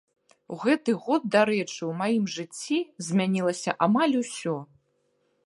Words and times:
У 0.53 0.55
гэты 0.61 0.95
год, 1.07 1.27
дарэчы, 1.35 1.77
у 1.89 1.91
маім 1.99 2.25
жыцці 2.37 2.79
змянілася 3.09 3.71
амаль 3.89 4.19
усё. 4.23 4.57